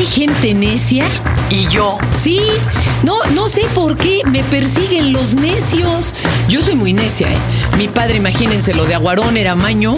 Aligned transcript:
hay 0.00 0.06
gente 0.06 0.54
necia 0.54 1.04
y 1.50 1.68
yo. 1.68 1.98
Sí, 2.14 2.40
no, 3.02 3.22
no 3.34 3.48
sé 3.48 3.66
por 3.74 3.96
qué 3.96 4.22
me 4.24 4.42
persiguen 4.44 5.12
los 5.12 5.34
necios. 5.34 6.14
Yo 6.48 6.62
soy 6.62 6.74
muy 6.74 6.94
necia, 6.94 7.30
¿eh? 7.30 7.38
Mi 7.76 7.86
padre, 7.86 8.16
imagínense, 8.16 8.72
lo 8.72 8.86
de 8.86 8.94
Aguarón 8.94 9.36
era 9.36 9.54
maño 9.54 9.94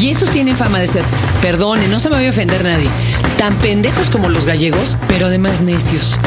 y 0.00 0.10
esos 0.10 0.30
tienen 0.30 0.56
fama 0.56 0.80
de 0.80 0.88
ser, 0.88 1.04
perdone, 1.40 1.86
no 1.86 2.00
se 2.00 2.10
me 2.10 2.16
voy 2.16 2.26
a 2.26 2.30
ofender 2.30 2.64
nadie, 2.64 2.88
tan 3.38 3.54
pendejos 3.58 4.10
como 4.10 4.28
los 4.28 4.44
gallegos, 4.44 4.96
pero 5.06 5.26
además 5.26 5.60
necios. 5.60 6.18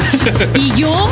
Y 0.55 0.73
yo 0.79 1.09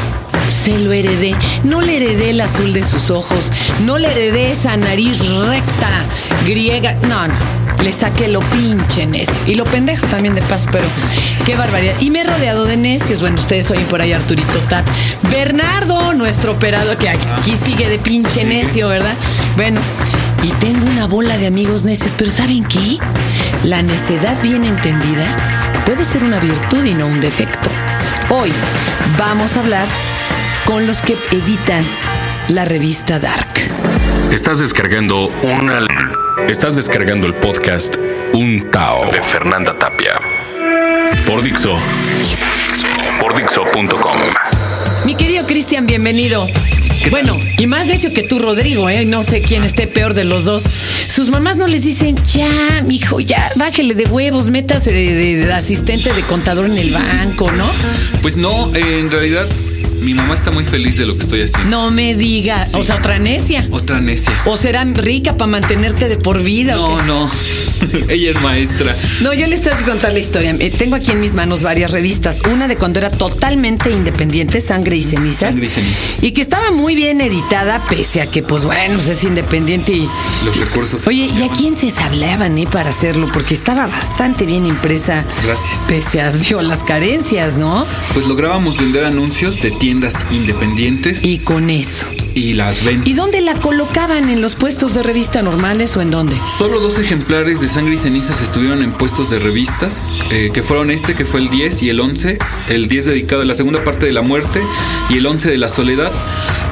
se 0.64 0.80
lo 0.80 0.94
heredé. 0.94 1.36
No 1.66 1.82
le 1.82 1.98
heredé 1.98 2.30
el 2.30 2.40
azul 2.40 2.72
de 2.72 2.86
sus 2.86 3.10
ojos, 3.10 3.52
no 3.86 3.98
le 3.98 4.10
heredé 4.10 4.52
esa 4.52 4.78
nariz 4.78 5.20
recta, 5.20 6.06
griega. 6.46 6.94
No, 7.10 7.28
no. 7.28 7.65
Le 7.84 7.94
saqué 7.94 8.28
lo 8.28 8.40
pinche 8.40 9.06
necio. 9.06 9.36
Y 9.48 9.56
lo 9.56 9.66
pendejo 9.66 10.08
también 10.08 10.36
de 10.36 10.42
paso, 10.42 10.70
pero 10.72 10.88
qué 11.46 11.56
barbaridad. 11.56 11.94
Y 12.00 12.10
me 12.10 12.22
he 12.22 12.24
rodeado 12.24 12.66
de 12.66 12.78
necios. 12.78 13.22
Bueno, 13.22 13.38
ustedes 13.38 13.70
oyen 13.72 13.86
por 13.86 14.02
ahí 14.02 14.14
Arturito 14.14 14.60
Tat. 14.70 14.86
Bernardo, 15.30 16.14
nuestro 16.14 16.54
operador, 16.54 16.98
que 16.98 17.10
aquí 17.10 17.56
sigue 17.56 17.90
de 17.90 18.00
pinche 18.00 18.44
necio, 18.44 18.88
¿verdad? 18.88 19.16
Bueno, 19.56 19.80
y 20.44 20.52
tengo 20.54 20.86
una 20.86 21.08
bola 21.08 21.38
de 21.38 21.48
amigos 21.48 21.84
necios, 21.84 22.14
pero 22.18 22.32
¿saben 22.32 22.64
qué? 22.64 22.98
La 23.64 23.82
necedad 23.82 24.40
bien 24.42 24.64
entendida 24.64 25.26
puede 25.86 26.06
ser 26.06 26.24
una 26.24 26.40
virtud 26.40 26.84
y 26.84 26.94
no 26.94 27.08
un 27.08 27.20
defecto. 27.20 27.70
Hoy 28.30 28.52
vamos 29.18 29.56
a 29.56 29.62
hablar 29.62 29.88
con 30.66 30.88
los 30.88 31.02
que 31.02 31.16
editan 31.32 31.84
la 32.50 32.66
revista 32.66 33.20
Dark. 33.20 33.50
Estás 34.32 34.60
descargando 34.60 35.30
una. 35.42 35.86
Estás 36.50 36.76
descargando 36.76 37.26
el 37.28 37.34
podcast 37.34 37.96
Un 38.34 38.70
Tao 38.72 39.10
de 39.12 39.22
Fernanda 39.22 39.78
Tapia. 39.78 40.14
Por 41.26 41.42
Dixo. 41.42 41.78
Por 43.20 43.36
Dixo.com. 43.36 44.18
Mi 45.06 45.16
querido 45.16 45.46
Cristian, 45.46 45.86
bienvenido. 45.86 46.48
Bueno, 47.12 47.38
y 47.58 47.68
más 47.68 47.86
necio 47.88 48.14
que 48.14 48.24
tú, 48.24 48.40
Rodrigo, 48.40 48.90
¿eh? 48.90 49.06
No 49.06 49.22
sé 49.22 49.42
quién 49.42 49.64
esté 49.64 49.88
peor 49.88 50.14
de 50.14 50.24
los 50.24 50.44
dos. 50.44 50.64
Sus 51.08 51.30
mamás 51.30 51.58
no 51.58 51.68
les 51.68 51.84
dicen, 51.84 52.18
ya, 52.26 52.84
mijo, 52.88 53.20
ya, 53.20 53.52
bájele 53.56 53.94
de 53.94 54.06
huevos, 54.06 54.50
métase 54.50 54.92
de, 54.92 55.14
de- 55.14 55.46
de 55.46 55.54
asistente 55.54 56.14
de 56.14 56.22
contador 56.24 56.66
en 56.66 56.78
el 56.78 56.92
banco, 56.92 57.52
¿no? 57.52 57.72
Pues 58.22 58.38
no, 58.38 58.74
eh, 58.76 59.00
en 59.00 59.12
realidad 59.12 59.46
mi 60.06 60.14
mamá 60.14 60.36
está 60.36 60.52
muy 60.52 60.64
feliz 60.66 60.98
de 60.98 61.06
lo 61.06 61.14
que 61.16 61.22
estoy 61.22 61.42
haciendo. 61.42 61.68
No 61.70 61.92
me 61.92 62.14
digas. 62.16 62.72
Sí. 62.72 62.78
O 62.80 62.84
sea, 62.84 62.96
otra 62.96 63.18
necia. 63.20 63.68
Otra 63.72 64.00
necia. 64.00 64.32
O 64.46 64.56
será 64.56 64.84
rica 64.86 65.36
para 65.36 65.50
mantenerte 65.52 66.08
de 66.08 66.18
por 66.18 66.42
vida. 66.44 66.80
¿o 66.80 66.90
No, 66.90 66.98
qué? 66.98 67.04
no. 67.08 67.32
Ella 68.10 68.32
es 68.32 68.42
maestra. 68.42 68.96
No, 69.22 69.34
yo 69.34 69.48
les 69.48 69.62
tengo 69.62 69.78
que 69.78 69.84
contar 69.84 70.14
la 70.14 70.20
historia. 70.20 70.56
Eh, 70.60 70.72
tengo 70.72 70.96
aquí 70.96 71.12
en 71.12 71.20
mis 71.20 71.36
manos 71.36 71.64
varias 71.64 71.92
revistas. 71.92 72.42
Una 72.52 72.68
de 72.68 72.78
cuando 72.78 73.00
era 73.00 73.10
totalmente 73.10 73.92
independiente, 73.92 74.62
Sangre 74.62 74.98
y 74.98 75.04
Cenizas. 75.04 75.52
Sangre 75.52 75.66
y 75.68 75.70
Cenizas. 75.70 76.24
Y 76.24 76.32
que 76.32 76.42
estaba 76.42 76.72
muy 76.72 76.96
bien 76.96 77.22
editada, 77.22 77.84
pese 77.90 78.22
a 78.22 78.28
que, 78.28 78.44
pues 78.44 78.66
bueno, 78.66 79.00
es 79.00 79.24
independiente 79.24 79.94
y. 79.94 80.10
Los 80.44 80.58
recursos. 80.58 81.08
Oye, 81.08 81.28
¿y 81.28 81.44
a 81.44 81.50
quién 81.50 81.76
se 81.76 81.90
sablaban, 81.90 82.58
eh, 82.58 82.68
para 82.70 82.90
hacerlo? 82.90 83.30
Porque 83.32 83.54
estaba 83.54 83.88
bastante 83.88 84.46
bien 84.46 84.66
impresa. 84.66 85.26
Gracias. 85.46 85.80
Pese 85.88 86.22
a 86.22 86.32
Dios, 86.32 86.64
las 86.64 86.84
carencias, 86.84 87.58
¿no? 87.58 87.86
Pues 88.14 88.28
lográbamos 88.28 88.78
vender 88.78 89.06
anuncios 89.06 89.62
de 89.62 89.72
tiendas 89.72 90.26
independientes 90.32 91.24
Y 91.24 91.40
con 91.40 91.70
eso. 91.70 92.08
Las 92.54 92.84
ventas. 92.84 93.08
¿Y 93.08 93.14
dónde 93.14 93.42
la 93.42 93.56
colocaban? 93.56 94.30
¿En 94.30 94.42
los 94.42 94.56
puestos 94.56 94.94
de 94.94 95.04
revista 95.04 95.42
normales 95.42 95.96
o 95.96 96.02
en 96.02 96.12
dónde? 96.12 96.38
Solo 96.58 96.80
dos 96.80 97.00
ejemplares 97.00 97.62
de 97.62 97.70
Sangre 97.70 97.96
y 97.96 97.98
Cenizas 97.98 98.42
estuvieron 98.42 98.84
en 98.84 98.92
puestos 98.92 99.30
de 99.30 99.40
revistas, 99.40 100.04
eh, 100.32 100.52
que 100.54 100.62
fueron 100.62 100.92
este, 100.92 101.16
que 101.16 101.26
fue 101.26 101.40
el 101.40 101.50
10 101.50 101.84
y 101.84 101.90
el 101.90 102.00
11. 102.00 102.38
El 102.70 102.88
10 102.88 103.06
dedicado 103.06 103.42
a 103.42 103.46
la 103.46 103.56
segunda 103.56 103.84
parte 103.84 104.06
de 104.06 104.12
la 104.12 104.22
muerte 104.22 104.62
y 105.10 105.18
el 105.18 105.26
11 105.26 105.50
de 105.50 105.58
la 105.58 105.70
soledad. 105.70 106.12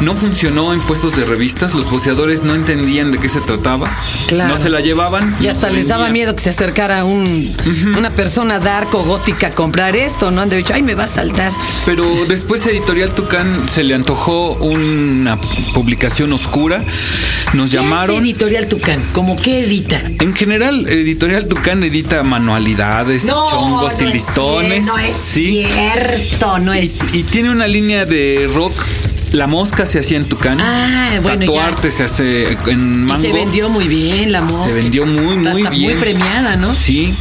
No 0.01 0.15
funcionó 0.15 0.73
en 0.73 0.81
puestos 0.81 1.15
de 1.15 1.23
revistas, 1.23 1.73
los 1.73 1.85
poseadores 1.85 2.43
no 2.43 2.55
entendían 2.55 3.11
de 3.11 3.19
qué 3.19 3.29
se 3.29 3.39
trataba. 3.39 3.89
Claro. 4.27 4.55
No 4.55 4.61
se 4.61 4.69
la 4.69 4.81
llevaban. 4.81 5.35
Y 5.39 5.45
no 5.45 5.51
hasta 5.51 5.69
les 5.69 5.87
daba 5.87 6.09
miedo 6.09 6.35
que 6.35 6.41
se 6.41 6.49
acercara 6.49 7.05
un, 7.05 7.55
una 7.97 8.11
persona 8.11 8.59
dark 8.59 8.93
o 8.95 9.03
gótica 9.03 9.47
a 9.47 9.51
comprar 9.51 9.95
esto, 9.95 10.31
¿no? 10.31 10.41
Han 10.41 10.49
de 10.49 10.57
dicho, 10.57 10.73
ay, 10.73 10.83
me 10.83 10.95
va 10.95 11.05
a 11.05 11.07
saltar. 11.07 11.53
Pero 11.85 12.05
después 12.27 12.65
Editorial 12.65 13.11
Tucán 13.11 13.69
se 13.69 13.83
le 13.83 13.93
antojó 13.93 14.53
una 14.55 15.37
publicación 15.73 16.33
oscura. 16.33 16.83
Nos 17.53 17.71
¿Qué 17.71 17.77
hace 17.77 17.87
llamaron. 17.87 18.23
Editorial 18.23 18.67
Tucán? 18.67 19.01
¿Cómo 19.13 19.35
qué 19.35 19.59
edita? 19.65 20.01
En 20.19 20.35
general, 20.35 20.87
Editorial 20.87 21.47
Tucán 21.47 21.83
edita 21.83 22.23
manualidades, 22.23 23.25
chongos 23.27 23.99
y 24.01 24.03
no 24.03 24.09
es 24.09 24.13
listones. 24.15 24.83
cier- 24.83 24.85
No 24.85 24.97
es 24.97 25.15
sí. 25.17 25.65
cierto, 25.65 26.59
no 26.59 26.73
es 26.73 26.97
Y 27.13 27.23
tiene 27.23 27.49
una 27.49 27.67
línea 27.67 28.05
de 28.05 28.49
rock. 28.53 28.73
La 29.33 29.47
mosca 29.47 29.87
se 29.87 29.97
hacía 29.97 30.17
en 30.17 30.25
Tucán. 30.25 30.59
Ah, 30.61 31.19
bueno, 31.23 31.51
ya. 31.51 31.89
Se 31.89 32.03
hace 32.03 32.51
en 32.67 32.69
Y 32.69 32.75
mango. 33.09 33.19
se 33.19 33.31
vendió 33.33 33.67
muy 33.67 33.87
bien 33.87 34.31
la 34.31 34.41
mosca. 34.41 34.69
Se 34.69 34.79
vendió 34.79 35.07
muy, 35.07 35.37
muy 35.37 35.47
Hasta 35.47 35.69
bien. 35.71 35.91
muy 35.93 35.99
premiada, 35.99 36.55
¿no? 36.55 36.75
Sí. 36.75 37.15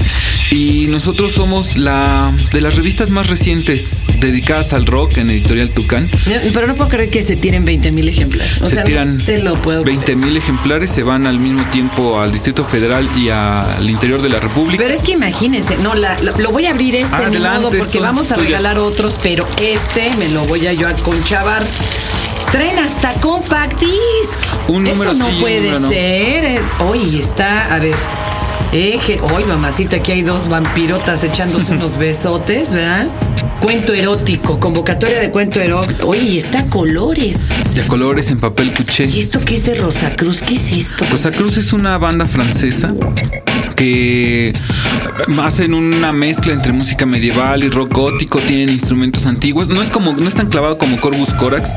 Y 0.51 0.89
nosotros 0.89 1.33
somos 1.33 1.79
la 1.79 2.31
de 2.53 2.61
las 2.61 2.77
revistas 2.77 3.09
más 3.09 3.29
recientes 3.31 3.93
dedicadas 4.23 4.73
al 4.73 4.87
rock 4.87 5.19
en 5.19 5.31
Editorial 5.31 5.71
Tucán. 5.71 6.09
No, 6.27 6.33
Pero 6.55 6.67
no 6.67 6.75
puedo 6.75 6.89
creer 6.91 7.11
que 7.11 7.23
se 7.23 7.37
tiren 7.37 7.65
20 7.65 7.93
mil 7.93 8.09
ejemplares. 8.09 8.61
O 8.63 8.67
se 8.67 8.77
sea, 8.77 8.85
tiran 8.85 9.19
no 9.19 9.25
te 9.25 9.43
lo 9.43 9.61
puedo 9.61 9.85
20 9.85 10.17
mil 10.17 10.37
ejemplares, 10.37 10.91
se 10.91 11.03
van 11.03 11.27
al 11.27 11.39
mismo 11.39 11.65
tiempo 11.71 12.21
al 12.21 12.33
Distrito 12.33 12.65
Federal 12.65 13.09
y 13.17 13.29
al 13.29 13.89
interior 13.91 14.23
de 14.23 14.29
la 14.31 14.41
República. 14.41 14.83
Pero 14.83 14.95
es 14.95 15.01
que 15.03 15.13
imagínense, 15.13 15.77
no, 15.79 15.95
la- 15.95 16.17
la- 16.21 16.33
lo 16.39 16.51
voy 16.51 16.67
a 16.67 16.71
abrir 16.71 16.95
este 16.97 17.17
ni 17.19 17.25
Adelante, 17.25 17.59
modo 17.61 17.71
porque 17.79 17.93
son 17.99 18.03
vamos 18.03 18.33
a 18.33 18.37
regalar 18.37 18.79
otros, 18.79 19.19
pero 19.23 19.47
este 19.61 20.11
me 20.19 20.29
lo 20.31 20.45
voy 20.45 20.67
a 20.67 20.73
yo 20.73 20.89
a 20.89 20.93
conchavar. 20.95 21.63
Traen 22.51 22.79
hasta 22.79 23.13
compact 23.15 23.81
disc. 23.81 24.39
Un 24.69 24.87
Eso 24.87 24.95
número 25.05 25.15
no 25.15 25.25
sí, 25.27 25.31
un 25.33 25.41
puede 25.41 25.57
número 25.61 25.81
no. 25.81 25.89
ser. 25.89 26.45
Eh, 26.45 26.61
Oye, 26.87 27.19
está, 27.19 27.75
a 27.75 27.79
ver. 27.79 27.95
Eje, 28.73 29.21
hoy 29.21 29.45
mamacita, 29.45 29.97
aquí 29.97 30.13
hay 30.13 30.23
dos 30.23 30.49
vampirotas 30.49 31.23
echándose 31.25 31.73
unos 31.73 31.97
besotes, 31.99 32.73
¿verdad? 32.73 33.09
Cuento 33.61 33.95
erótico, 33.95 34.59
convocatoria 34.59 35.21
de 35.21 35.31
cuento 35.31 35.61
erótico. 35.61 36.09
Oye, 36.09 36.39
está 36.39 36.61
a 36.61 36.65
colores. 36.67 37.49
De 37.75 37.83
colores 37.83 38.31
en 38.31 38.41
papel 38.41 38.73
cuché. 38.73 39.07
¿Y 39.07 39.21
esto 39.21 39.41
qué 39.41 39.57
es 39.57 39.67
de 39.67 39.77
Rosacruz? 39.77 40.43
¿Qué 40.43 40.55
es 40.55 40.73
esto? 40.73 41.05
Rosa 41.11 41.31
Cruz 41.31 41.57
es 41.57 41.73
una 41.73 41.97
banda 41.99 42.27
francesa 42.27 42.93
que 43.77 44.53
hacen 45.43 45.75
una 45.75 46.13
mezcla 46.13 46.53
entre 46.53 46.73
música 46.73 47.07
medieval 47.07 47.65
y 47.65 47.69
rock 47.69 47.93
gótico, 47.93 48.39
tienen 48.39 48.69
instrumentos 48.71 49.27
antiguos. 49.27 49.69
No 49.69 49.83
es 49.83 49.91
como, 49.91 50.13
no 50.13 50.29
es 50.29 50.35
tan 50.35 50.49
clavado 50.49 50.79
como 50.79 51.01
Corvus 51.01 51.33
Corax, 51.35 51.71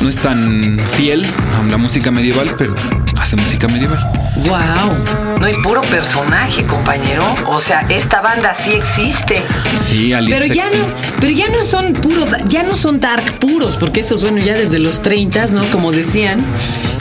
no 0.00 0.08
es 0.08 0.16
tan 0.16 0.80
fiel 0.96 1.24
a 1.60 1.66
la 1.70 1.78
música 1.78 2.10
medieval, 2.10 2.54
pero 2.58 2.74
hace 3.20 3.36
música 3.36 3.68
medieval. 3.68 3.98
Wow. 4.46 5.27
No 5.40 5.46
hay 5.46 5.54
puro 5.54 5.80
personaje, 5.82 6.66
compañero. 6.66 7.24
O 7.46 7.60
sea, 7.60 7.86
esta 7.88 8.20
banda 8.20 8.54
sí 8.54 8.72
existe. 8.72 9.42
Sí, 9.76 10.12
Alice 10.12 10.36
Pero 10.36 10.52
ya 10.52 10.64
no, 10.64 10.84
pero 11.20 11.32
ya 11.32 11.48
no 11.48 11.62
son 11.62 11.92
puros, 11.94 12.28
ya 12.46 12.62
no 12.64 12.74
son 12.74 13.00
dark 13.00 13.38
puros, 13.38 13.76
porque 13.76 14.00
esos, 14.00 14.22
bueno, 14.22 14.38
ya 14.38 14.54
desde 14.54 14.78
los 14.78 15.02
30, 15.02 15.46
¿no? 15.48 15.64
Como 15.66 15.92
decían, 15.92 16.44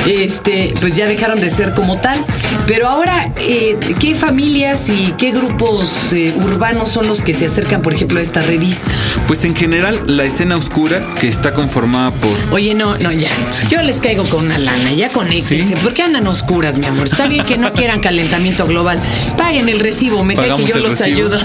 este, 0.05 0.73
pues 0.79 0.95
ya 0.95 1.07
dejaron 1.07 1.39
de 1.39 1.49
ser 1.49 1.73
como 1.73 1.95
tal. 1.95 2.23
Pero 2.67 2.87
ahora, 2.87 3.33
eh, 3.39 3.77
¿qué 3.99 4.13
familias 4.13 4.89
y 4.89 5.13
qué 5.17 5.31
grupos 5.31 6.13
eh, 6.13 6.33
urbanos 6.37 6.91
son 6.91 7.07
los 7.07 7.21
que 7.21 7.33
se 7.33 7.45
acercan, 7.45 7.81
por 7.81 7.93
ejemplo, 7.93 8.19
a 8.19 8.21
esta 8.21 8.41
revista? 8.41 8.87
Pues 9.27 9.45
en 9.45 9.55
general 9.55 10.01
la 10.05 10.25
escena 10.25 10.57
oscura 10.57 11.01
que 11.19 11.27
está 11.27 11.53
conformada 11.53 12.13
por 12.13 12.31
Oye, 12.51 12.75
no, 12.75 12.97
no, 12.97 13.11
ya. 13.11 13.29
Yo 13.69 13.81
les 13.81 13.99
caigo 13.99 14.23
con 14.25 14.45
una 14.45 14.57
lana, 14.57 14.91
ya 14.93 15.09
conéctense. 15.09 15.63
¿Sí? 15.63 15.75
¿Por 15.81 15.93
qué 15.93 16.03
andan 16.03 16.27
oscuras, 16.27 16.77
mi 16.77 16.85
amor? 16.85 17.07
Está 17.07 17.27
bien 17.27 17.45
que 17.45 17.57
no 17.57 17.73
quieran 17.73 17.99
calentamiento 18.27 18.67
global. 18.67 18.99
Paguen 19.37 19.69
el 19.69 19.79
recibo, 19.79 20.23
me 20.23 20.35
cae 20.35 20.53
que 20.55 20.65
yo 20.65 20.77
los 20.77 20.99
recibo. 20.99 21.17
ayudo. 21.17 21.37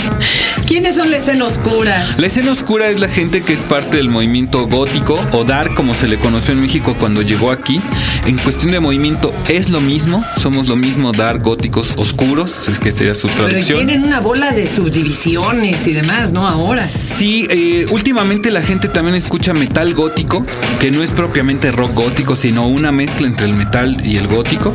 ¿Quiénes 0.66 0.96
son 0.96 1.10
la 1.10 1.16
escena 1.16 1.46
oscura? 1.46 2.06
La 2.18 2.26
escena 2.26 2.52
oscura 2.52 2.88
es 2.90 3.00
la 3.00 3.08
gente 3.08 3.42
que 3.42 3.54
es 3.54 3.62
parte 3.64 3.96
del 3.96 4.08
movimiento 4.08 4.66
gótico 4.68 5.18
o 5.32 5.44
dark 5.44 5.74
como 5.74 5.94
se 5.94 6.06
le 6.06 6.16
conoció 6.18 6.52
en 6.52 6.60
México 6.60 6.96
cuando 6.98 7.22
llegó 7.22 7.50
aquí. 7.50 7.80
En 8.26 8.36
cuestión 8.38 8.72
de 8.72 8.80
movimiento 8.80 9.34
es 9.48 9.70
lo 9.70 9.80
mismo, 9.80 10.24
somos 10.36 10.68
lo 10.68 10.76
mismo 10.76 11.12
dark, 11.12 11.42
góticos, 11.42 11.94
oscuros, 11.96 12.68
es 12.68 12.78
que 12.78 12.92
sería 12.92 13.14
su 13.14 13.28
Pero 13.28 13.48
traducción. 13.48 13.78
tienen 13.78 14.04
una 14.04 14.20
bola 14.20 14.52
de 14.52 14.66
subdivisiones 14.66 15.86
y 15.86 15.92
demás, 15.94 16.32
¿no? 16.32 16.46
Ahora. 16.46 16.86
Sí, 16.86 17.46
eh, 17.50 17.86
últimamente 17.90 18.50
la 18.50 18.62
gente 18.62 18.88
también 18.88 19.16
escucha 19.16 19.54
metal 19.54 19.94
gótico, 19.94 20.44
que 20.78 20.90
no 20.90 21.02
es 21.02 21.10
propiamente 21.10 21.72
rock 21.72 21.94
gótico, 21.94 22.36
sino 22.36 22.68
una 22.68 22.92
mezcla 22.92 23.26
entre 23.26 23.46
el 23.46 23.54
metal 23.54 23.96
y 24.04 24.16
el 24.16 24.26
gótico. 24.28 24.74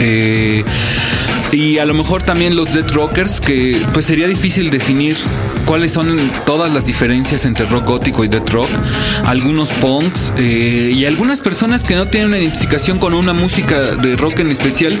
Eh, 0.00 0.64
Y 1.52 1.78
a 1.78 1.86
lo 1.86 1.94
mejor 1.94 2.22
también 2.22 2.54
los 2.54 2.72
Dead 2.74 2.86
Rockers, 2.92 3.40
que 3.40 3.80
pues 3.94 4.04
sería 4.04 4.28
difícil 4.28 4.68
definir 4.70 5.16
cuáles 5.68 5.92
son 5.92 6.18
todas 6.46 6.72
las 6.72 6.86
diferencias 6.86 7.44
entre 7.44 7.66
rock 7.66 7.84
gótico 7.86 8.24
y 8.24 8.28
death 8.28 8.48
rock. 8.50 8.70
Algunos 9.26 9.68
punks 9.68 10.32
eh, 10.38 10.92
y 10.96 11.04
algunas 11.04 11.40
personas 11.40 11.84
que 11.84 11.94
no 11.94 12.06
tienen 12.08 12.28
una 12.30 12.38
identificación 12.38 12.98
con 12.98 13.12
una 13.12 13.34
música 13.34 13.78
de 13.78 14.16
rock 14.16 14.38
en 14.40 14.50
especial, 14.50 14.98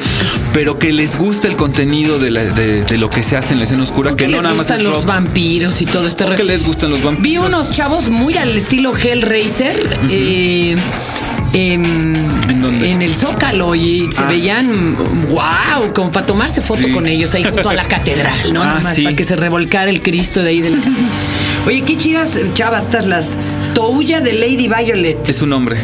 pero 0.52 0.78
que 0.78 0.92
les 0.92 1.16
gusta 1.16 1.48
el 1.48 1.56
contenido 1.56 2.18
de, 2.18 2.30
la- 2.30 2.44
de- 2.44 2.84
de 2.84 2.98
lo 2.98 3.08
que 3.08 3.22
se 3.22 3.36
hace 3.38 3.54
en 3.54 3.60
la 3.60 3.64
escena 3.64 3.82
oscura, 3.82 4.10
que 4.10 4.26
¿Qué 4.26 4.28
no 4.28 4.36
nada 4.42 4.50
más 4.50 4.58
gustan 4.58 4.78
es 4.78 4.84
los 4.84 4.94
rock. 4.96 5.06
vampiros 5.06 5.80
y 5.80 5.86
todo 5.86 6.06
este 6.06 6.26
que 6.36 6.44
les 6.44 6.62
gustan 6.64 6.90
los 6.90 7.02
vampiros. 7.02 7.22
Vi 7.22 7.38
unos 7.38 7.70
chavos 7.70 8.10
muy 8.10 8.36
al 8.36 8.54
estilo 8.56 8.92
Hellraiser 8.94 9.98
eh, 10.10 10.76
em, 11.54 12.14
¿En 12.48 12.64
en 12.84 13.02
el 13.02 13.14
Zócalo 13.14 13.74
y 13.74 14.08
se 14.12 14.22
Ah. 14.22 14.26
veían 14.28 14.96
wow, 15.28 15.92
como 15.94 16.10
para 16.12 16.26
tomarse 16.26 16.60
foto 16.60 16.82
Sí. 16.82 16.92
con 16.92 17.06
ellos 17.06 17.32
ahí 17.34 17.44
junto 17.44 17.70
a 17.70 17.74
la 17.74 17.84
catedral, 17.88 18.52
¿no? 18.52 18.62
Ah, 18.62 18.66
Nada 18.66 18.80
más 18.80 18.94
sí. 18.94 19.02
para 19.04 19.16
que 19.16 19.24
se 19.24 19.36
revolcara 19.36 19.90
el 19.90 20.02
Cristo 20.02 20.42
de 20.42 20.50
ahí 20.50 20.57
Oye, 21.66 21.82
qué 21.82 21.96
chidas 21.96 22.36
chavas 22.54 22.84
estas 22.84 23.06
las 23.06 23.30
Touya 23.74 24.20
de 24.20 24.32
Lady 24.32 24.68
Violet. 24.68 25.28
Es 25.28 25.42
un 25.42 25.52
hombre, 25.52 25.76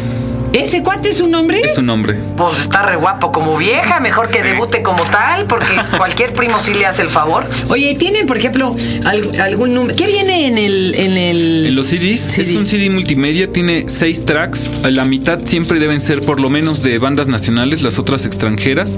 ¿Ese 0.55 0.81
cuate 0.83 1.09
es 1.09 1.19
un 1.19 1.31
nombre? 1.31 1.59
es 1.61 1.77
un 1.77 1.89
hombre. 1.89 2.17
Pues 2.37 2.59
está 2.61 2.81
re 2.83 2.95
guapo 2.95 3.31
como 3.33 3.57
vieja, 3.57 3.99
mejor 3.99 4.31
que 4.31 4.41
debute 4.41 4.81
como 4.81 5.03
tal, 5.03 5.45
porque 5.47 5.67
cualquier 5.97 6.33
primo 6.33 6.59
sí 6.61 6.73
le 6.73 6.85
hace 6.85 7.01
el 7.01 7.09
favor. 7.09 7.45
Oye, 7.67 7.93
¿tienen, 7.95 8.25
por 8.25 8.37
ejemplo, 8.37 8.73
al- 9.05 9.41
algún 9.41 9.73
número? 9.73 9.95
¿Qué 9.97 10.07
viene 10.07 10.47
en 10.47 10.57
el, 10.57 10.95
en 10.95 11.17
el. 11.17 11.65
En 11.67 11.75
los 11.75 11.87
CDs, 11.87 12.21
CD. 12.21 12.51
es 12.51 12.55
un 12.55 12.65
CD 12.65 12.89
multimedia, 12.89 13.51
tiene 13.51 13.83
seis 13.89 14.23
tracks. 14.23 14.69
La 14.89 15.03
mitad 15.03 15.39
siempre 15.43 15.77
deben 15.79 15.99
ser 15.99 16.21
por 16.21 16.39
lo 16.39 16.49
menos 16.49 16.81
de 16.83 16.99
bandas 16.99 17.27
nacionales, 17.27 17.81
las 17.81 17.99
otras 17.99 18.25
extranjeras. 18.25 18.97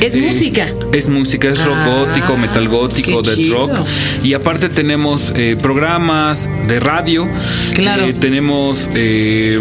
Es 0.00 0.14
música. 0.14 0.68
Es 0.92 1.08
música, 1.08 1.48
es 1.48 1.64
rock 1.64 1.76
Ah, 1.78 1.88
gótico, 2.06 2.36
metal 2.36 2.68
gótico, 2.68 3.22
death 3.22 3.34
chido. 3.34 3.66
rock. 3.66 3.86
Y 4.22 4.34
aparte 4.34 4.68
tenemos 4.68 5.32
eh, 5.34 5.56
programas 5.60 6.48
de 6.68 6.78
radio. 6.78 7.28
Claro. 7.74 8.04
Eh, 8.04 8.12
tenemos 8.12 8.88
eh, 8.94 9.58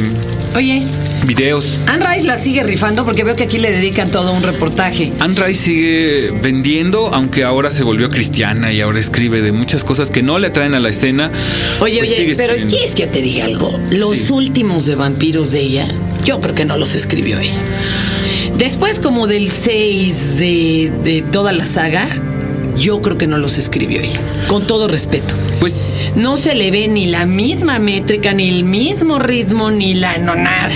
Oye, 0.56 0.84
videos. 1.26 1.78
Anne 1.88 2.06
Rice 2.06 2.26
la 2.26 2.38
sigue 2.38 2.64
rifando 2.64 3.06
porque 3.06 3.24
veo 3.24 3.36
que 3.36 3.44
aquí 3.44 3.58
le 3.58 3.72
dedican 3.72 4.10
todo 4.12 4.32
un 4.34 4.44
reportaje. 4.44 5.12
Anne 5.20 5.36
Rice 5.36 5.62
sigue 5.64 6.32
vendiendo, 6.42 7.08
aunque 7.14 7.44
ahora 7.44 7.72
se 7.72 7.84
volvió 7.84 8.10
cristiana 8.10 8.72
y 8.74 8.82
ahora 8.82 9.00
escribe 9.00 9.42
de 9.42 9.52
muchas 9.52 9.84
cosas 9.84 10.10
que 10.10 10.22
no 10.24 10.40
le 10.40 10.48
atraen 10.48 10.74
a 10.76 10.80
la 10.80 10.90
escena. 10.90 11.32
Oye, 11.80 12.00
Pues 12.00 12.12
oye, 12.12 12.34
pero. 12.36 12.54
¿quieres 12.68 12.96
que 12.96 13.08
te 13.08 13.22
diga 13.22 13.46
algo? 13.46 13.80
Los 13.92 14.18
Sí. 14.18 14.34
últimos 14.34 14.86
de 14.86 14.96
vampiros 14.96 15.52
de 15.52 15.62
ella, 15.62 15.88
yo 16.26 16.40
creo 16.40 16.56
que 16.56 16.66
no 16.66 16.78
los 16.78 16.96
escribió 16.96 17.40
ella. 17.40 17.60
Después, 18.58 19.00
como 19.00 19.28
del 19.28 19.50
6 19.50 20.38
de, 20.38 20.92
de 21.04 21.22
toda 21.22 21.52
la 21.52 21.66
saga, 21.66 22.08
yo 22.78 23.02
creo 23.02 23.18
que 23.18 23.28
no 23.28 23.38
los 23.38 23.58
escribió 23.58 24.02
ella. 24.02 24.20
Con 24.48 24.68
todo 24.68 24.88
respeto. 24.88 25.34
Pues 25.60 25.74
No 26.16 26.36
se 26.36 26.56
le 26.56 26.72
ve 26.72 26.90
ni 26.90 27.06
la 27.06 27.26
misma 27.26 27.80
métrica, 27.80 28.34
ni 28.34 28.50
el 28.50 28.66
mismo 28.66 29.18
ritmo, 29.18 29.72
ni 29.72 29.94
la 29.94 30.18
no 30.18 30.36
nada. 30.36 30.70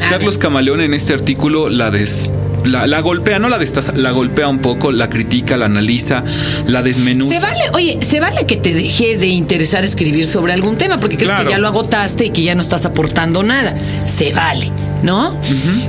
Pues. 0.00 0.10
Carlos 0.10 0.38
Camaleón 0.38 0.80
en 0.80 0.94
este 0.94 1.12
artículo 1.12 1.68
la 1.68 1.90
des- 1.90 2.30
la, 2.64 2.86
la 2.86 3.00
golpea, 3.00 3.38
no 3.40 3.48
la 3.48 3.58
destaza, 3.58 3.92
la 3.92 4.12
golpea 4.12 4.46
un 4.48 4.60
poco, 4.60 4.92
la 4.92 5.10
critica, 5.10 5.56
la 5.56 5.64
analiza, 5.66 6.22
la 6.68 6.82
desmenuza. 6.82 7.34
Se 7.34 7.40
vale, 7.40 7.60
oye, 7.72 7.98
se 8.02 8.20
vale 8.20 8.46
que 8.46 8.56
te 8.56 8.72
deje 8.72 9.16
de 9.18 9.26
interesar 9.26 9.84
escribir 9.84 10.24
sobre 10.26 10.52
algún 10.52 10.76
tema 10.78 11.00
porque 11.00 11.16
crees 11.16 11.30
Claro. 11.30 11.44
que 11.46 11.50
ya 11.50 11.58
lo 11.58 11.66
agotaste 11.66 12.26
y 12.26 12.30
que 12.30 12.42
ya 12.42 12.54
no 12.54 12.60
estás 12.62 12.84
aportando 12.84 13.42
nada. 13.42 13.76
Se 14.06 14.32
vale, 14.32 14.70
¿no? 15.02 15.36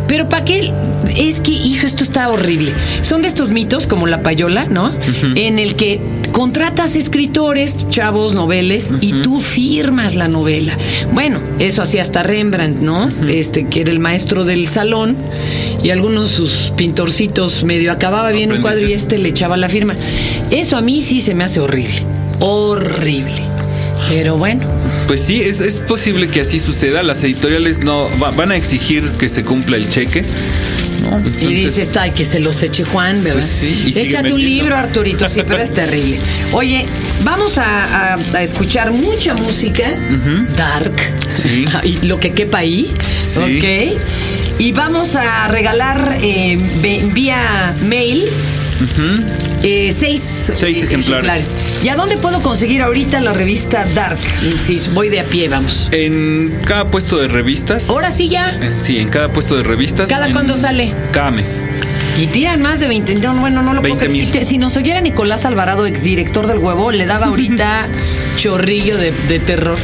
Pero 0.08 0.28
¿para 0.30 0.44
qué? 0.46 0.74
Es 1.16 1.42
que, 1.42 1.52
hijo, 1.52 1.86
esto 1.86 2.04
está 2.04 2.30
horrible. 2.30 2.74
Son 3.02 3.22
de 3.22 3.28
estos 3.28 3.52
mitos 3.52 3.86
como 3.86 4.08
la 4.08 4.24
payola, 4.24 4.66
¿no? 4.66 4.92
En 5.36 5.60
el 5.60 5.76
que 5.76 6.02
contratas 6.34 6.96
escritores, 6.98 7.88
chavos, 7.90 8.34
noveles, 8.36 8.90
y 9.00 9.22
tú 9.22 9.40
firmas 9.40 10.16
la 10.16 10.28
novela. 10.28 10.76
Bueno, 11.14 11.40
eso 11.60 11.82
hacía 11.82 12.02
hasta 12.02 12.24
Rembrandt, 12.24 12.80
¿no? 12.82 13.08
Este, 13.30 13.68
que 13.68 13.82
era 13.82 13.92
el 13.92 14.00
maestro 14.00 14.44
del 14.44 14.68
salón, 14.68 15.16
y 15.82 15.92
algunos 15.92 16.32
sus 16.32 16.74
pintorcitos 16.76 17.64
medio 17.64 17.92
acababa 17.94 18.32
bien 18.32 18.52
un 18.52 18.62
cuadro 18.62 18.86
y 18.86 18.92
este 18.94 19.18
le 19.20 19.30
echaba 19.30 19.56
la 19.56 19.70
firma. 19.70 19.96
Eso 20.52 20.76
a 20.76 20.82
mí 20.82 21.02
sí 21.02 21.22
se 21.22 21.34
me 21.36 21.44
hace 21.46 21.62
horrible. 21.62 22.02
Horrible. 22.40 23.42
Pero 24.10 24.36
bueno, 24.38 24.62
Pues 25.08 25.22
sí, 25.22 25.40
es, 25.40 25.62
es 25.62 25.76
posible 25.76 26.28
que 26.30 26.42
así 26.42 26.60
suceda. 26.60 27.04
Las 27.04 27.24
editoriales 27.24 27.80
no 27.80 28.06
va- 28.22 28.32
van 28.32 28.52
a 28.52 28.58
exigir 28.58 29.04
que 29.18 29.30
se 29.30 29.44
cumpla 29.44 29.78
el 29.78 29.90
cheque. 29.90 30.26
¿No? 31.02 31.22
y 31.42 31.54
dices, 31.54 31.96
ay, 31.98 32.12
que 32.12 32.26
se 32.26 32.40
los 32.40 32.62
eche 32.62 32.84
Juan, 32.84 33.24
¿verdad? 33.24 33.40
Pues 33.40 33.52
sí, 33.60 33.92
y 33.96 34.00
Échate 34.00 34.34
un 34.34 34.42
libro, 34.44 34.76
Arturito, 34.76 35.28
sí, 35.30 35.42
pero 35.46 35.62
es 35.62 35.74
terrible. 35.82 36.20
Oye, 36.54 36.86
vamos 37.24 37.58
a, 37.58 38.14
a- 38.14 38.20
a 38.34 38.44
escuchar 38.44 38.92
mucha 38.92 39.34
música 39.34 39.84
dark. 40.56 40.94
Sí. 41.30 41.66
y 41.84 42.08
lo 42.08 42.20
que 42.20 42.32
quepa 42.32 42.60
ahí. 42.60 42.94
Sí. 43.26 43.58
Ok. 43.96 44.60
Y 44.60 44.72
vamos 44.72 45.16
a 45.16 45.48
regalar 45.48 46.18
eh, 46.22 46.58
vía 47.14 47.74
mail. 47.86 48.24
Eh, 49.64 49.92
seis, 49.98 50.52
Seis 50.56 50.78
eh, 50.78 50.86
ejemplares. 50.86 51.56
¿Y 51.84 51.90
a 51.90 51.96
dónde 51.96 52.18
puedo 52.18 52.42
conseguir 52.42 52.82
ahorita 52.82 53.22
la 53.22 53.34
revista 53.34 53.86
Dark? 53.94 54.18
Si 54.18 54.80
voy 54.94 55.10
de 55.10 55.20
a 55.22 55.26
pie, 55.26 55.48
vamos. 55.50 55.90
En 55.92 56.54
cada 56.66 56.90
puesto 56.90 57.18
de 57.18 57.28
revistas. 57.28 57.90
Ahora 57.90 58.12
sí 58.12 58.30
ya. 58.30 58.50
en- 58.50 58.84
sí, 58.84 58.98
en 58.98 59.10
cada 59.10 59.32
puesto 59.32 59.56
de 59.56 59.64
revistas. 59.64 60.10
¿Cada 60.10 60.28
en- 60.28 60.34
cuándo 60.34 60.56
sale? 60.56 60.94
Cada 61.12 61.32
mes. 61.32 61.64
Y 62.20 62.28
tiran 62.28 62.62
más 62.62 62.80
de 62.80 62.88
20. 62.88 63.16
No, 63.16 63.36
bueno, 63.36 63.62
no 63.64 63.74
lo 63.74 63.82
puedo 63.82 63.96
20 63.96 64.06
creer. 64.06 64.12
Si, 64.16 64.22
mil. 64.24 64.32
te- 64.32 64.46
si 64.46 64.58
nos 64.58 64.78
oyera 64.78 65.02
Nicolás 65.02 65.46
Alvarado, 65.46 65.86
exdirector 65.88 66.46
del 66.48 66.60
huevo, 66.60 66.92
le 66.92 67.06
daba 67.06 67.26
ahorita 67.28 67.90
chorrillo 68.38 68.98
de, 68.98 69.12
de 69.12 69.40
terror. 69.40 69.78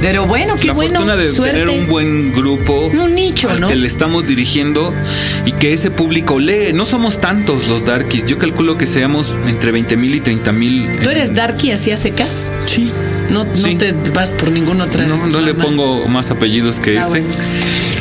Pero 0.00 0.26
bueno, 0.26 0.54
qué 0.56 0.68
la 0.68 0.72
bueno. 0.74 0.90
fortuna 1.00 1.16
de 1.16 1.28
Suerte. 1.32 1.58
tener 1.60 1.68
un 1.80 1.88
buen 1.88 2.32
grupo 2.32 2.86
Un 2.86 3.14
nicho, 3.14 3.50
al 3.50 3.60
¿no? 3.60 3.68
que 3.68 3.74
le 3.76 3.86
estamos 3.88 4.26
dirigiendo 4.26 4.94
y 5.44 5.52
que 5.52 5.72
ese 5.72 5.90
público 5.90 6.38
lee. 6.38 6.72
No 6.72 6.84
somos 6.84 7.20
tantos 7.20 7.66
los 7.68 7.84
darkies. 7.84 8.24
Yo 8.24 8.38
calculo 8.38 8.76
que 8.78 8.86
seamos 8.86 9.34
entre 9.46 9.72
20 9.72 9.96
mil 9.96 10.14
y 10.14 10.20
30 10.20 10.52
mil. 10.52 10.98
¿Tú 11.02 11.10
eres 11.10 11.34
darky 11.34 11.72
así 11.72 11.90
a 11.90 11.96
secas? 11.96 12.52
Sí. 12.66 12.90
No, 13.30 13.44
te 13.46 13.92
vas 14.14 14.30
por 14.32 14.50
ninguna 14.50 14.84
otra. 14.84 15.04
No, 15.06 15.26
no 15.26 15.40
le 15.40 15.52
pongo 15.54 16.06
más 16.08 16.30
apellidos 16.30 16.76
que 16.76 16.96
Ah, 16.98 17.00
ese. 17.02 17.08
bueno. 17.10 17.26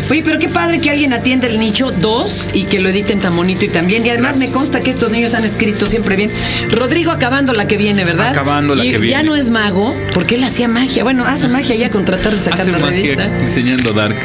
Oye, 0.10 0.22
pero 0.24 0.40
qué 0.40 0.48
padre 0.48 0.80
que 0.80 0.90
alguien 0.90 1.12
atienda 1.14 1.48
el 1.48 1.60
nicho 1.60 1.92
dos 1.92 2.48
y 2.54 2.64
que 2.64 2.80
lo 2.80 2.90
editen 2.90 3.20
tan 3.20 3.36
bonito 3.36 3.66
y 3.66 3.70
también. 3.70 4.06
Y 4.06 4.10
además 4.10 4.38
me 4.38 4.50
consta 4.52 4.80
que 4.80 4.90
estos 4.90 5.12
niños 5.12 5.34
han 5.34 5.44
escrito 5.44 5.86
siempre 5.86 6.16
bien. 6.16 6.32
Rodrigo 6.72 7.12
acabando 7.12 7.52
la 7.54 7.68
que 7.68 7.78
viene, 7.78 8.06
¿verdad? 8.06 8.30
Acabando 8.30 8.74
la 8.76 8.86
Y 8.86 8.88
que 8.92 8.94
Ya 8.94 9.00
viene. 9.00 9.24
no 9.24 9.36
es 9.36 9.50
mago, 9.50 9.94
porque 10.14 10.36
él 10.36 10.44
hacía 10.44 10.68
magia. 10.70 11.04
Bueno, 11.04 11.26
hace 11.26 11.48
magia 11.50 11.76
ya 11.76 11.90
con 11.90 12.06
tratar 12.06 12.34
de 12.34 12.40
sacar 12.40 12.62
Hace 12.62 12.72
la 12.72 12.80
magia 12.80 13.16
revista. 13.16 13.40
diseñando 13.40 13.94
Dark. 13.94 14.18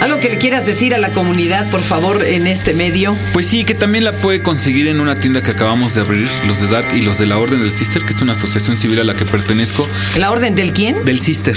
Algo 0.00 0.18
que 0.18 0.30
le 0.30 0.38
quieras 0.38 0.66
decir 0.66 0.94
a 0.94 0.98
la 0.98 1.10
comunidad, 1.10 1.70
por 1.70 1.80
favor, 1.80 2.24
en 2.26 2.46
este 2.46 2.74
medio. 2.74 3.14
Pues 3.32 3.46
sí, 3.46 3.64
que 3.64 3.74
también 3.74 4.04
la 4.04 4.12
puede 4.12 4.40
conseguir 4.42 4.88
en 4.88 5.00
una 5.00 5.14
tienda 5.14 5.42
que 5.42 5.50
acabamos 5.52 5.94
de 5.94 6.00
abrir, 6.00 6.28
los 6.46 6.60
de 6.60 6.66
Dark 6.66 6.88
y 6.96 7.02
los 7.02 7.18
de 7.18 7.26
la 7.26 7.38
Orden 7.38 7.60
del 7.62 7.72
Sister, 7.72 8.02
que 8.04 8.14
es 8.14 8.22
una 8.22 8.32
asociación 8.32 8.76
civil 8.76 8.98
a 9.00 9.04
la 9.04 9.14
que 9.14 9.24
pertenezco, 9.24 9.86
¿La 10.16 10.30
orden 10.32 10.54
del 10.54 10.72
quién? 10.72 11.04
del 11.04 11.20
Sister. 11.20 11.56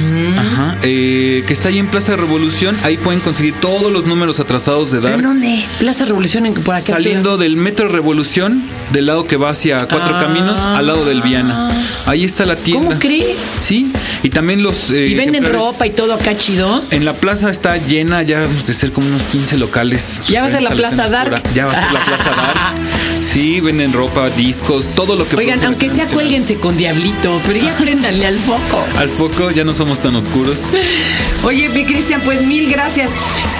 Mm. 0.00 0.38
Ajá. 0.38 0.76
eh, 0.82 1.42
que 1.46 1.52
está 1.52 1.68
ahí 1.68 1.78
en 1.78 1.86
Plaza 1.88 2.16
Revolución. 2.16 2.76
Ahí 2.90 2.96
pueden 2.96 3.20
conseguir 3.20 3.54
todos 3.54 3.92
los 3.92 4.04
números 4.04 4.40
atrasados 4.40 4.90
de 4.90 4.96
¿En 4.96 5.02
Dark. 5.04 5.22
dónde? 5.22 5.64
Plaza 5.78 6.06
Revolución, 6.06 6.44
en, 6.46 6.54
por 6.54 6.74
acá. 6.74 6.94
Saliendo 6.94 7.36
del 7.38 7.54
Metro 7.56 7.86
Revolución, 7.86 8.64
del 8.92 9.06
lado 9.06 9.28
que 9.28 9.36
va 9.36 9.50
hacia 9.50 9.76
Cuatro 9.78 10.16
Ah. 10.16 10.20
Caminos, 10.20 10.58
al 10.58 10.88
lado 10.88 11.04
del 11.04 11.22
Viana. 11.22 11.68
Ahí 12.06 12.24
está 12.24 12.44
la 12.44 12.56
tienda. 12.56 12.88
¿Cómo 12.88 12.98
crees? 12.98 13.36
Sí. 13.46 13.92
Y 14.22 14.30
también 14.30 14.62
los. 14.62 14.90
eh, 14.90 15.06
Y 15.06 15.14
venden 15.14 15.44
ropa 15.44 15.86
y 15.86 15.90
todo 15.90 16.14
acá 16.14 16.36
chido. 16.36 16.84
En 16.90 17.04
la 17.04 17.14
plaza 17.14 17.50
está 17.50 17.76
llena, 17.78 18.22
ya 18.22 18.40
vamos 18.40 18.66
de 18.66 18.74
ser 18.74 18.92
como 18.92 19.06
unos 19.08 19.22
15 19.24 19.56
locales. 19.56 20.20
Ya 20.28 20.40
va 20.40 20.46
a 20.46 20.50
ser 20.50 20.62
la 20.62 20.70
Plaza 20.70 21.08
Dark. 21.08 21.32
oscura. 21.32 21.52
Ya 21.54 21.66
va 21.66 21.72
a 21.72 21.80
ser 21.80 21.92
la 21.92 22.04
Plaza 22.04 22.30
Dark. 22.30 22.74
Sí, 23.20 23.60
venden 23.60 23.92
ropa, 23.92 24.30
discos, 24.30 24.86
todo 24.96 25.14
lo 25.14 25.28
que 25.28 25.36
Oigan, 25.36 25.62
aunque 25.62 25.90
sea 25.90 26.06
cuélguense 26.06 26.56
con 26.56 26.76
Diablito, 26.76 27.40
pero 27.46 27.60
ya 27.62 27.76
préndanle 27.76 28.26
al 28.26 28.38
foco. 28.38 28.82
Al 28.96 29.10
foco 29.10 29.50
ya 29.50 29.62
no 29.62 29.74
somos 29.74 30.00
tan 30.00 30.16
oscuros. 30.16 30.58
Oye, 31.44 31.68
mi 31.68 31.84
Cristian, 31.84 32.22
pues 32.22 32.42
mil 32.42 32.68
gracias. 32.70 33.10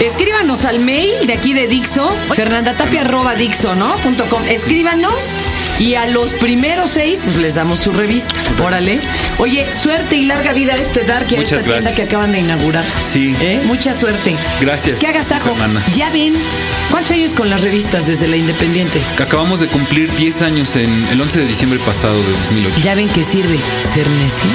Escríbanos 0.01 0.65
al 0.65 0.81
mail 0.81 1.11
de 1.27 1.35
aquí 1.35 1.53
de 1.53 1.69
Dixo, 1.69 2.09
fernandatapia 2.35 3.03
arroba 3.03 3.35
Dixo, 3.35 3.75
¿no? 3.75 3.97
Punto 3.99 4.25
com. 4.27 4.43
Escríbanos 4.49 5.15
y 5.79 5.95
a 5.95 6.07
los 6.07 6.33
primeros 6.35 6.91
seis, 6.91 7.21
pues 7.23 7.37
les 7.37 7.55
damos 7.55 7.79
su 7.81 7.93
revista. 7.93 8.35
Órale. 8.65 8.99
Oye, 9.39 9.67
suerte 9.75 10.17
y 10.17 10.25
larga 10.25 10.50
vida 10.53 10.73
a 10.73 10.77
este 10.77 11.05
Dark 11.05 11.27
y 11.31 11.35
a 11.35 11.39
Muchas 11.39 11.61
esta 11.61 11.71
tienda 11.71 11.95
que 11.95 12.03
acaban 12.03 12.33
de 12.33 12.41
inaugurar. 12.41 12.85
Sí. 13.01 13.35
¿Eh? 13.41 13.63
Mucha 13.65 13.93
suerte. 13.93 14.37
Gracias, 14.61 14.97
Pues 14.97 15.01
que 15.01 15.07
hagas 15.07 15.33
ajo. 15.33 15.57
Ya 15.95 16.11
ven. 16.11 16.35
¿Cuántos 16.91 17.13
años 17.13 17.35
con 17.35 17.51
las 17.51 17.63
revistas 17.63 18.07
desde 18.07 18.27
la 18.27 18.37
Independiente? 18.37 19.01
Acabamos 19.19 19.61
de 19.61 19.69
cumplir 19.69 20.13
10 20.13 20.43
años 20.43 20.77
en 20.77 21.07
el 21.09 21.21
11 21.21 21.41
de 21.41 21.47
diciembre 21.47 21.79
pasado 21.79 22.23
de 22.23 22.31
2008. 22.31 22.77
Ya 22.79 22.95
ven 22.95 23.09
que 23.09 23.23
sirve 23.23 23.61
ser 23.83 24.09
necio. 24.09 24.51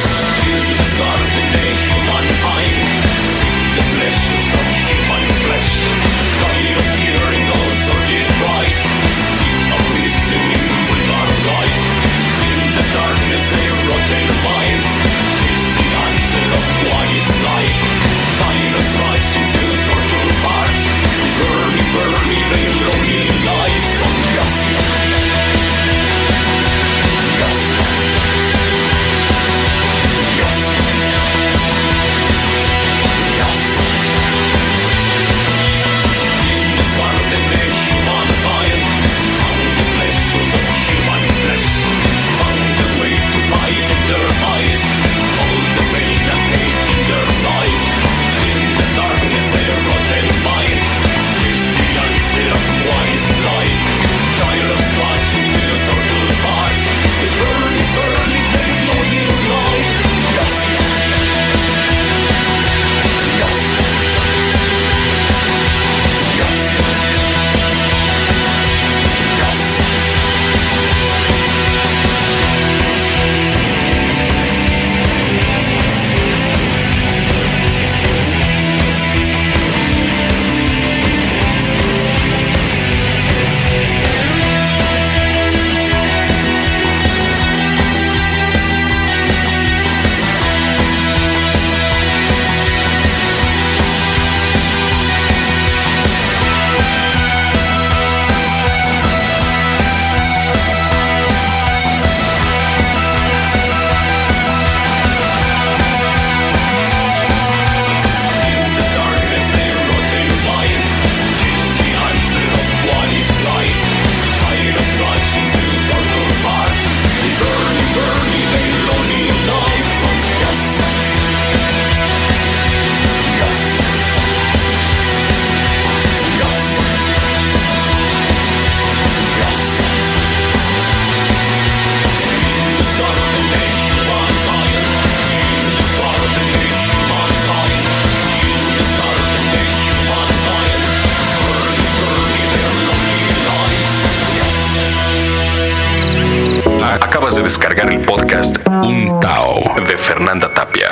Descargar 147.46 147.94
el 147.94 148.02
podcast 148.02 148.58
Un 148.68 149.20
Tao 149.20 149.62
de 149.86 149.96
Fernanda 150.00 150.52
Tapia. 150.52 150.90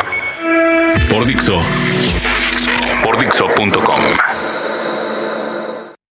Por 1.09 1.25
Dixo. 1.25 1.59